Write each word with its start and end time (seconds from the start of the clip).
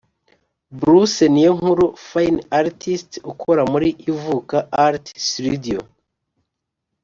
Bruce 0.79 1.23
Niyonkuru(Fine 1.33 2.39
Artist 2.59 3.09
ukora 3.31 3.61
muri 3.71 3.87
Ivuka 4.11 4.57
Art 4.85 5.05
srudios) 5.27 5.87